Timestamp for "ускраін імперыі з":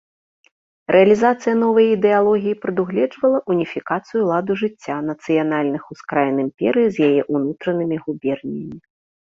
5.97-7.13